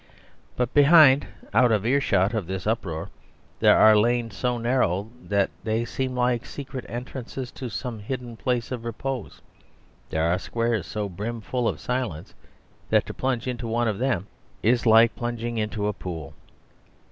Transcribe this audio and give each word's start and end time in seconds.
But 0.55 0.73
behind 0.73 1.27
out 1.53 1.71
of 1.71 1.85
earshot 1.85 2.33
of 2.33 2.47
this 2.47 2.65
uproar 2.65 3.11
there 3.59 3.77
are 3.77 3.95
lanes 3.95 4.35
so 4.35 4.57
narrow 4.57 5.11
that 5.21 5.51
they 5.63 5.85
seem 5.85 6.15
like 6.15 6.43
secret 6.43 6.85
entrances 6.89 7.51
to 7.51 7.69
some 7.69 7.99
hidden 7.99 8.35
place 8.35 8.71
of 8.71 8.83
repose. 8.83 9.43
There 10.09 10.23
are 10.27 10.39
squares 10.39 10.87
so 10.87 11.07
brimful 11.07 11.67
of 11.67 11.79
silence 11.79 12.33
that 12.89 13.05
to 13.05 13.13
plunge 13.13 13.45
into 13.45 13.67
one 13.67 13.87
of 13.87 13.99
them 13.99 14.25
is 14.63 14.87
like 14.87 15.15
plunging 15.15 15.59
into 15.59 15.85
a 15.85 15.93
pool. 15.93 16.33